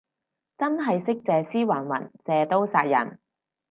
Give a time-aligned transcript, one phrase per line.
[0.57, 3.19] 真係識借屍還魂，借刀殺人